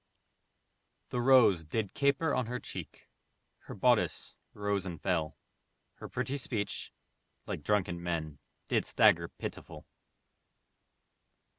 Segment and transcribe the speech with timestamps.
[1.11, 3.07] The rose did caper on her cheek,
[3.59, 5.37] Her bodice rose and fell,
[5.97, 6.91] Her pretty speech,
[7.45, 9.85] like drunken men, Did stagger pitiful.